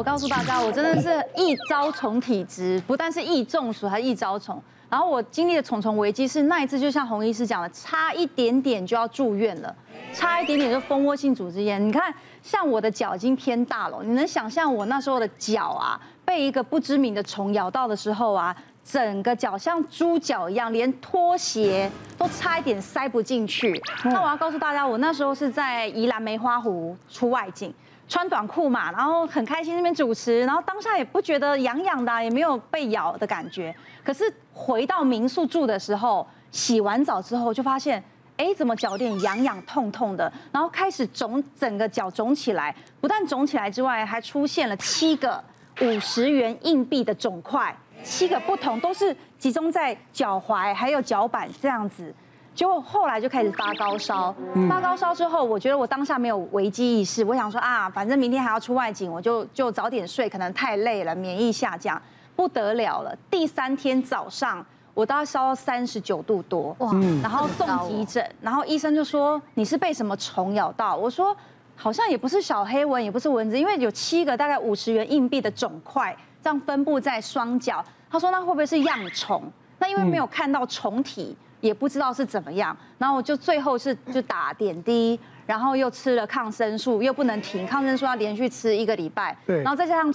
[0.00, 4.58] 我告诉大家，我真的是易招虫体质，不但是易中暑，还易招虫。
[4.88, 9.76] 然后我经历的虫虫危机是那一次，就像洪医师讲的，差一点点就要住院了，
[10.14, 11.86] 差一点点就蜂窝性组织炎。
[11.86, 23.78] 你看，像我的脚已经偏大了，你能想象我那时候的脚啊，被一个不知名的虫咬到的时候啊，整个脚像猪脚一样，连拖鞋都差一点塞不进去。
[24.04, 27.70] 那我要告诉大家，我那时候是在宜兰梅花湖出外景。
[28.10, 33.72] 穿短裤嘛，然后很开心那边主持，然后当下也不觉得痒痒的，也没有被咬的感觉。
[34.02, 38.02] 可是回到民宿住的时候，洗完澡之后就发现，
[38.36, 45.40] 哎，怎么脚有点痒痒痛痛的，然后开始肿，整个脚肿起来，不但肿起来之外，还出现了七个
[45.80, 47.72] 五十元硬币的肿块，
[48.02, 52.12] 七个不同，都是集中在脚踝还有脚板这样子。
[52.54, 54.34] 结果后来就开始发高烧，
[54.68, 62.00] 发高烧之后，我觉得我当下没有危机意识，我想说啊，反正明天还要出外景，我就就早点睡，可能太累了，免疫下降，
[62.36, 63.16] 不得了了。
[63.30, 66.92] 第三天早上，我都要烧到三十九度多，哇，
[67.22, 70.94] 然后送急诊，然后医生就说你是被什么虫咬到？
[70.96, 71.34] 我说
[71.76, 77.82] 好像也不是小黑蚊，也不是蚊子，因为有七个大概五十元硬币的肿块，这样分布在双脚。
[78.10, 79.42] 他说那会不会是恙虫？
[79.78, 81.34] 那因为没有看到虫体。
[81.60, 90.12] 也不知道是怎么样，然后我就最后是就打点滴，然后又吃了抗生素，又不能停，抗生素要连续吃一个礼拜，对，然后再加上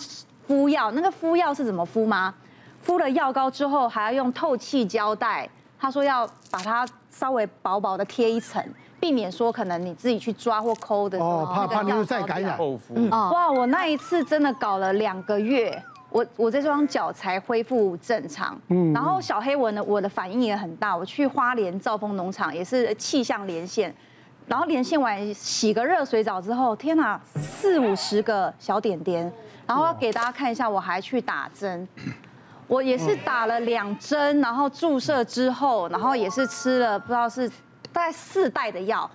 [0.47, 2.33] 敷药，那个敷药是怎么敷吗？
[2.81, 8.63] 敷了药膏之后还要用透气胶带，他说要把它稍微薄薄的贴一层，
[8.99, 12.57] 避免说可能你自己去抓或抠的时候，哦，怕怕你又再感染。
[12.95, 15.81] 嗯，哇，我那一次真的搞了两个月。
[16.16, 20.95] 我我这双脚才恢复正常，嗯，然后小黑我呢，我的反应也很大。
[20.95, 23.94] 我去花莲兆丰农场也是气象连线，
[24.47, 29.30] 然后连线完洗个热水澡之后，天哪，四五十个小点点，
[29.67, 31.86] 然后要给大家看一下，我还去打针，
[32.67, 37.49] 我也是打了两针，然后注射之后，然后也是吃了不知道是
[37.92, 39.11] 大概四袋的药，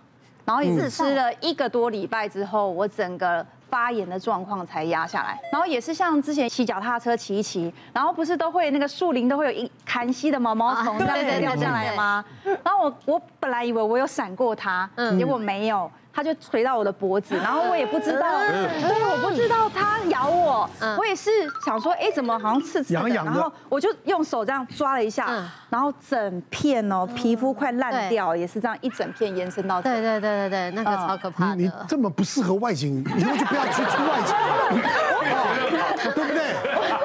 [0.50, 3.46] 然后也是吃了一个多礼拜之后，我整个。
[3.70, 12.24] 发炎的状况才压下来，然后也是像之前骑脚踏车骑一骑，然后不是都会那个树林都会有一坎西的毛毛虫这样子掉下来吗？
[12.42, 15.88] 然后我我本来以为我有闪过它，结果没有。
[16.12, 21.30] 它就垂到我的脖子，然后我也不知道，对，我不知道它咬我，我也是
[21.64, 31.56] 想说，哎，怎么好像刺刺的，然后我就用手这样抓了一下，然后整片哦，皮肤快烂掉，也是这样一整片延伸到，对对对对对，那个超可怕的。
[31.56, 34.34] 你这么不适合外景，以后就不要去出外景？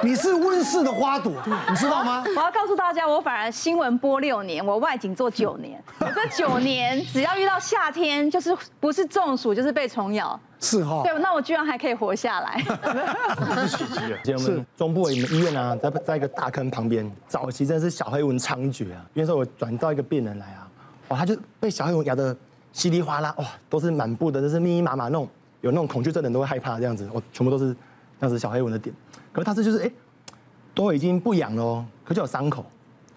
[0.05, 1.33] 你是温室的花朵，
[1.67, 2.23] 你知道吗？
[2.27, 11.01] 我要告诉大家，我反而新闻播六年，我外景做九年， 我这九年只要遇到夏天，就是不是中暑就是被虫咬，是哈。
[11.03, 12.61] 对，那我居然还可以活下来，
[13.55, 13.85] 这是奇
[14.23, 14.37] 迹啊！
[14.37, 19.03] 我们中部的医院啊，在在一个大坑旁边，早期真的是小黑蚊猖獗啊。
[19.15, 20.67] 因为说我转到一个病人来啊，
[21.07, 22.37] 哇，他就被小黑蚊咬的
[22.71, 25.27] 稀里哗啦，哇，都是满布的，都是密密麻麻那种，
[25.61, 27.75] 有那种恐惧症的人都会害怕这样子，我全部都是
[28.19, 28.95] 这样子小黑蚊的点。
[29.31, 29.91] 可是他这就是哎，
[30.73, 32.65] 都已经不痒了哦，可就有伤口，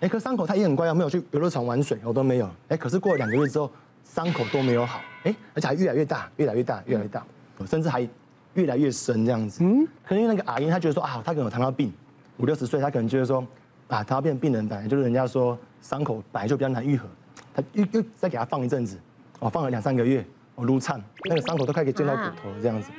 [0.01, 3.71] 哎，可伤口他也很乖，没有去游乐场玩水，我都没有，哎，可是过了两个月之后，
[4.05, 7.25] 伤口都没有好，哎，而且还越来越大，越来越大，越来越大，
[7.67, 8.07] 甚至还
[8.55, 9.63] 越来越深这样子。
[9.63, 11.93] 嗯，可能因为那个阿姨她觉得说啊，她可能有糖尿病，
[12.39, 13.47] 五六十岁，她可能觉得说
[13.89, 17.07] 啊，糖尿病病人本来就是人家说伤口本来就比较难愈合，
[17.55, 18.99] 她又又再给她放一阵子，
[19.41, 20.25] 哦，放了两三个月，
[20.59, 22.91] 我撸颤，那个伤口都快可以见到骨头这样子，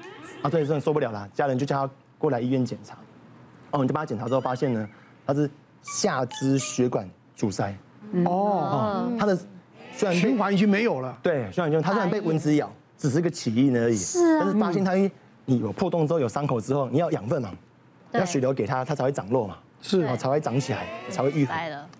[0.42, 2.94] 啊，所以真的受不了了，家人就叫他过来医院检查。
[2.94, 4.90] 哦，我们就帮他检查之后发现呢，
[5.28, 5.50] 他是
[5.82, 7.76] 下肢血管阻塞。
[8.24, 9.38] 哦，他的
[9.92, 11.20] 虽然循环已经没有了。
[11.22, 13.98] 对，循环已经，他虽然被蚊子咬，只是个起因而已。
[13.98, 14.38] 是啊。
[14.40, 14.94] 但是发现他
[15.44, 17.52] 你有破洞之后有伤口之后，你要养分嘛，
[18.12, 19.58] 要血流给他，他才会长肉嘛。
[19.82, 20.06] 是。
[20.06, 21.54] 哦，才会长起来，才会愈合。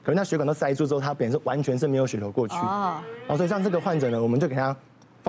[0.04, 2.56] 可能那血管都塞住之后，他本身是完全是没有血流过去。
[2.56, 3.02] 哦。
[3.28, 4.76] 哦，所以像这个患者呢，我们就给他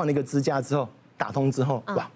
[0.00, 0.88] 放了一个支架之后，
[1.18, 2.08] 打通之后，哇，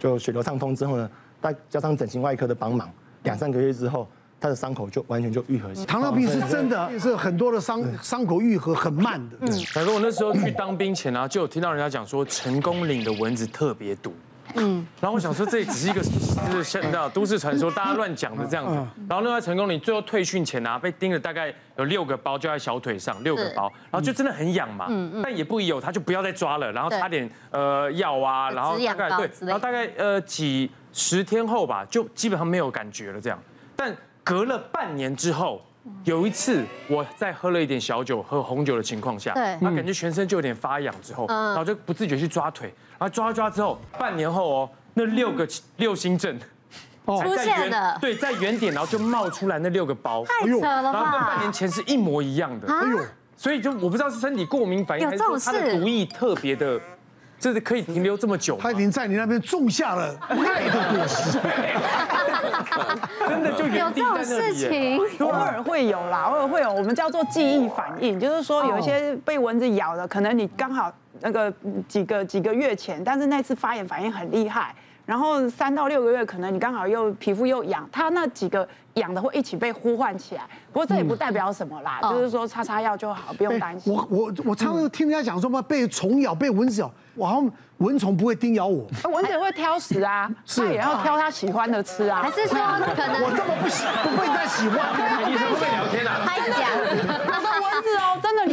[0.00, 1.08] 就血流畅通之后呢，
[1.40, 2.90] 再加上整形外科的帮忙。
[3.22, 4.08] 两三个月之后，
[4.40, 5.86] 他的伤口就完全就愈合起来。
[5.86, 9.36] 糖尿病是真的，是很多的伤伤口愈合很慢的。
[9.42, 14.12] 嗯，反正我那时候去当兵前啊，就有听到人家讲说成功岭的蚊子特别毒。
[14.54, 18.74] 嗯，然后我想说这只是一个就是现在都市传说，大家乱讲的这样子。
[19.08, 24.86] 然后那在成功你最后退训前啊，被叮了大概有六个包，就在小腿上六个包，然后就真的很痒嘛。
[24.88, 25.22] 嗯嗯。
[25.22, 30.70] 但也不疑有他，就不要再抓了，然后擦点呃药啊，然后大概对，然后大概呃几。
[30.96, 33.20] 十天后吧，就基本上没有感觉了。
[33.20, 33.36] 这样，
[33.74, 33.92] 但
[34.22, 35.60] 隔了半年之后，
[36.04, 45.46] 有一次我在喝了一点小酒、喝红酒的情况下，对他感觉全身就有点发痒，之后，然后就不自觉去抓腿，然后抓抓之后，半年后哦，那六个
[45.76, 46.38] 六星阵
[47.06, 51.52] 出现了，对，在原点，然后就冒出来那六个包，太扯了然后跟半年？
[51.52, 52.66] 前是一模一样的。
[52.66, 52.98] 啊哎呦，
[53.36, 56.80] 所以就我不知道是身体过敏反应，有还是说它这种事的毒液特别的，
[57.38, 58.60] 就是可以停留这么久吗。
[58.62, 61.38] 他已经在你那边种下了 爱的果实。
[63.28, 64.54] 真的就有这种事。
[64.54, 71.52] 情，偶尔会有啦，偶尔会有，我们叫做记忆反应，就是说有一些被蚊子咬的，可能你刚好那个
[71.88, 74.74] 几个几个月前，但是那次发炎反应很厉害，
[75.06, 80.42] 然后三到六个月，可能你刚好又皮肤又痒，它那几个痒的会一起被呼唤起来。
[80.72, 83.92] 不过这也不代表什么啦，嗯就是说擦擦药就好，不用担心。
[83.92, 88.86] 我我我常常听人家讲说嘛，被虫咬、被蚊子咬，我好像蚊虫不会叮咬我。
[89.12, 92.30] 蚊子也会挑食啊，它也要挑它喜欢的吃啊还。
[92.30, 92.56] 是说
[92.96, 96.20] 可能我能这么不喜不被他喜欢，医生会聊天啊？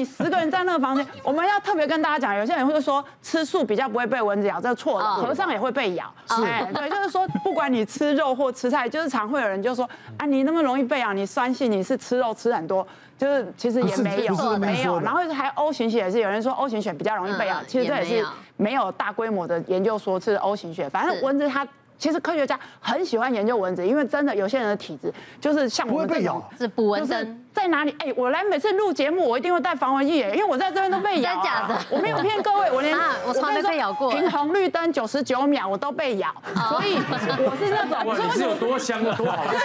[0.01, 6.11] 你十个人在那个房间，我们要特别跟大家讲，有些人会说吃素比较不会被蚊子咬，这是错的，哦和尚也会被咬。
[6.27, 9.87] 哎，对，就是说不管你吃肉或吃菜，就是常会有人就说
[10.17, 12.85] 啊，你那么容易被咬，你酸性，你是吃肉吃很多。
[13.15, 18.25] 就是其实也没有没有，然后还 O 型血也是有人说 O 型血比较容易被咬嗯，其实这也是也
[18.57, 21.67] 没有大规模的研究说是 O 型血，反正蚊子它。
[22.01, 27.37] 其实科学家很喜欢研究蚊子，因为真的有些人的体质就是像我们不会被这种咬是捕蚊就是灯。
[27.53, 27.95] 在哪里？
[27.99, 31.35] 哎、我来每次录节目，我一定会带防蚊液，因为我在这边都被 咬、啊。
[31.35, 36.33] 真假的我没有骗各位，我连 啊我从来没被咬过跟你说停红绿灯九十九秒我都被咬，
[36.69, 38.07] 所以我是那种。
[38.07, 39.55] 哇，你是有多香啊多好吃？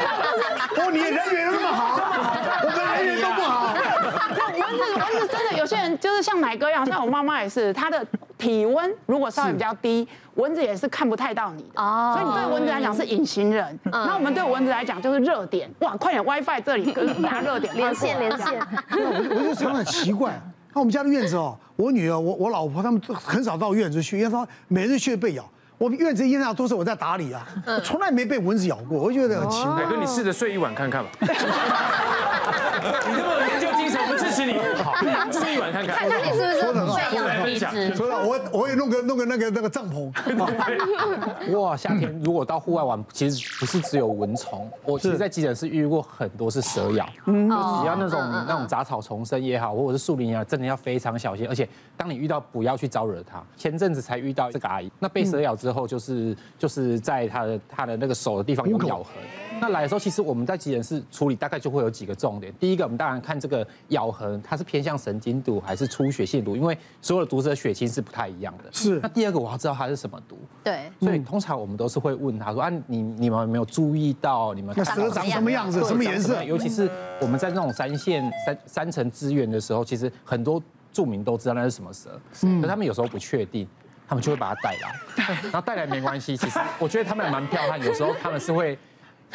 [0.82, 1.98] 哦，你的人缘那么好，
[2.64, 3.72] 我们人缘都不好。
[4.36, 8.04] 那蚊子，蚊子真的有些人就是像奶哥一样，像我妈妈也是，她的
[8.38, 11.82] 体温如果稍微比较低，蚊子也是看不太到你的。
[11.82, 15.70] 哦所以你对蚊子来讲是隐形人，那我们对蚊子来讲就是热点。
[15.80, 18.58] 哇，快点 WiFi 这里跟大热点 连线连线，
[18.92, 20.38] 我我就常常奇怪，
[20.74, 25.44] 那我们家的院子哦，我女儿、我我老婆他们都很少到院子去，因为她每日去被咬。
[25.78, 29.74] 我们院子一天到都是我在打理啊，我从来没被蚊子咬过，我就觉得很奇怪。
[29.76, 31.10] 奶哥，你试着睡一晚看看吧。
[31.20, 34.58] 你这么有研究精神，我们支持你。
[34.82, 34.94] 好，
[35.32, 35.96] 睡一晚看看。
[35.96, 36.62] 看看你是不是
[36.96, 37.94] 被咬的体质。
[37.94, 40.10] 所以我我会弄个弄个那个那个帐篷，
[41.58, 53.42] 哇，夏天如果到户外玩，其实不是只有蚊虫，我其实在急诊室遇过很多是蛇咬，嗯，只要那种那种杂草丛生也好，或者是树林也好，真的要非常小心，而且当你遇到不要去招惹它。
[53.56, 59.06] 前阵子才遇到这个阿姨，那被蛇咬之后，就是就是在她的她的那个手的地方有咬痕。
[59.61, 62.53] 那来的时候，其实我们在急诊室处理，大概就会有几个重点。
[62.58, 68.64] 第一个，我们当然看这个咬痕，它是偏向神经毒还是出血性毒，因为所有的毒蛇血清是不太一样的。
[68.73, 70.38] 是那第二个，我要知道它是什么毒。
[70.62, 76.43] 对，所以通常我们都是会问他说啊，你你们有没有注意到你们那蛇长什么样子，什么颜色？
[76.43, 80.62] 尤其是我们在那种三线三三层资源的时候，其实很多
[80.93, 83.67] 住民都知道那是什么蛇，可是他们有时候不确定，
[84.08, 86.37] 他们就会把它带来， 然后带来没关系。
[86.37, 88.76] 其实我觉得他们蛮彪悍，有时候他们是会。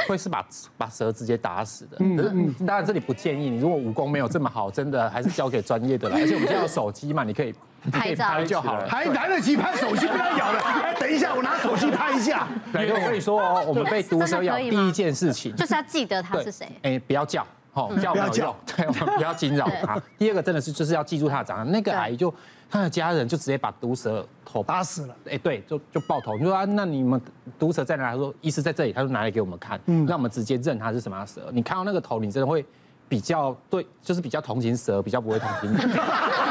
[0.07, 0.45] 会是把
[0.77, 6.17] 把蛇直接打死的，可是当然这里不建议你，如果武功没有这么好，真的还是交给专业的啦。
[6.19, 7.53] 而且我们现在有手机嘛，你可以
[7.91, 8.87] 拍照拍就好了。
[8.87, 10.59] 还来得及拍手机，不要咬了。
[10.59, 12.47] 哎，等一下，我拿手机拍一下。
[12.71, 16.67] 对，我跟你说哦，我们被毒蛇咬第一件事情就是要记得他是谁。
[16.83, 20.01] 哎，不要叫，哦，叫不要叫对，我们不要惊扰他。
[20.17, 22.33] 第二个真的是就是要记住他的长相，那个阿姨就
[22.71, 25.15] 她的家人就直接把毒蛇头打死了。
[25.29, 26.37] 哎，对，就就爆头。
[26.37, 27.21] 你说啊，那你们
[27.59, 28.11] 毒蛇在哪？
[28.11, 31.49] 他说医师在这里，他说拿来给我们看，嗯让我们直接认它是什么样蛇。
[31.51, 32.65] 你看到那个头，你真的会
[33.09, 35.89] 比较对，就是比较同情蛇，比较不会同情人。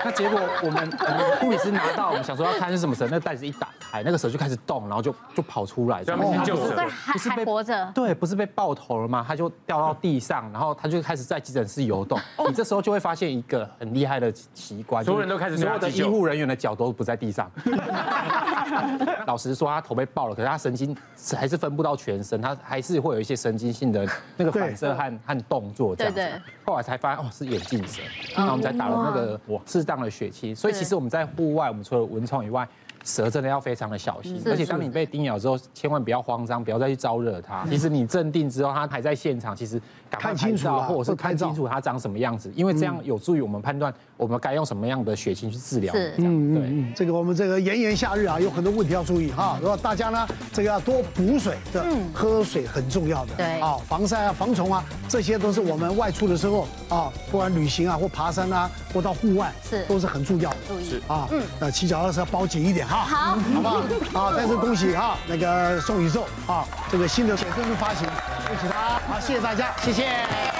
[0.04, 6.74] 那结果我们我们护理师拿到，我们想说要看是什么蛇，那个袋子一打开，那个蛇就开始动，然后就就跑出来，专门先救蛇
[7.12, 7.92] 不是被活着。
[7.94, 9.24] 对，不是被爆头了吗？
[9.26, 12.18] 他就掉到地上，然后他就开始在急诊室游动。
[12.46, 17.50] 你这时候就会发现一个很厉害的奇观，所有人都开始所有的医护人员的脚都不在地上。
[19.26, 20.96] 老实说，他头被爆了，可是他神经
[21.36, 26.28] 还是分布到全身，他还是会有一些神经性的那个反射和和动作这样子。
[26.64, 28.00] 后来才发现哦，是眼镜蛇，
[28.36, 30.54] 然后我们才打了那个适当的血清。
[30.54, 32.66] 所以其实我们在户外，我们除了蚊虫以外，
[33.02, 37.66] 蛇真的要非常的小心，而且当你被叮咬之后，千万不要慌张，不要再去招惹它。
[37.66, 39.80] 其实你镇定之后，它还在现场，其实
[40.10, 45.94] 赶快看拍照，清楚啦或者是看清楚它长什么样子，因为这样有助于我们判断我们该用什么样的血清去治疗。
[45.94, 46.62] 是这样对。
[46.64, 49.58] 嗯，这个我们这个炎炎夏日啊，有很多问题要注意哈。
[49.60, 53.34] 如果大家呢，这个要多补水的，喝水很重要的。
[53.36, 60.56] 对啊，防晒啊、防虫啊，这些都是我们外出的时候啊，不管旅行啊或爬山啊，或到户外，是都是很重要的。
[60.68, 62.98] 注意啊，嗯，那骑脚踏车要包紧一点哈。
[62.98, 63.76] 好好不好？
[64.28, 68.06] 啊，再次恭喜哈，那个宋宇宙啊，这个新的写真书发行，
[68.46, 69.00] 恭喜他。
[69.08, 70.59] 好，谢谢大家，谢谢。